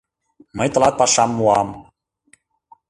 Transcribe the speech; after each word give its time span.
—Мый 0.57 0.67
тылат 0.73 0.95
пашам 0.99 1.29
муам. 1.37 1.69